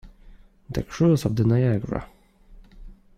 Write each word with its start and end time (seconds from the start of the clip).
The 0.67 0.81
cruise 0.81 1.25
of 1.25 1.35
the 1.35 1.43
Niagara. 1.43 2.09